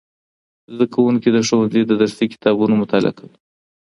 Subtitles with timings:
[0.73, 3.35] زدهکوونکي د ښوونځي د درسي کتابونو مطالعه کوي.